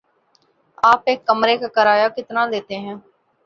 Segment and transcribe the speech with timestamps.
[0.83, 2.95] آپ ایک کمرے کا کرایہ کتنا لیتے ہیں؟